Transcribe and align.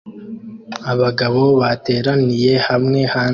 Abagabo 0.91 1.41
bateraniye 1.61 2.53
hamwe 2.67 2.99
hanze 3.13 3.29